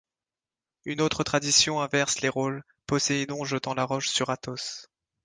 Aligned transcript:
Une 0.83 0.99
autre 0.99 1.23
tradition 1.23 1.79
inverse 1.79 2.21
les 2.21 2.29
rôles, 2.29 2.63
Poséidon 2.87 3.45
jetant 3.45 3.75
la 3.75 3.83
roche 3.85 4.09
sur 4.09 4.31
Athos. 4.31 4.87